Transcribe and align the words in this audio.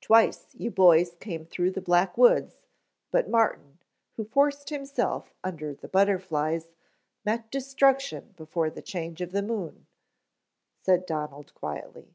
"Twice 0.00 0.54
you 0.54 0.70
boys 0.70 1.16
came 1.18 1.44
through 1.44 1.72
the 1.72 1.80
Black 1.80 2.16
Woods, 2.16 2.54
but 3.10 3.28
Martin, 3.28 3.78
who 4.16 4.22
forced 4.22 4.68
himself 4.70 5.32
under 5.42 5.74
the 5.74 5.88
butterflies, 5.88 6.68
met 7.24 7.50
destruction 7.50 8.34
before 8.36 8.70
the 8.70 8.80
change 8.80 9.20
of 9.20 9.32
the 9.32 9.42
moon," 9.42 9.88
said 10.84 11.04
Donald 11.04 11.52
quietly. 11.52 12.14